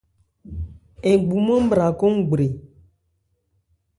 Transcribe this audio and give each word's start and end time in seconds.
Ngbumán 1.11 1.63
bhra 1.69 1.85
nkɔn 1.93 2.13
gbre. 2.27 2.45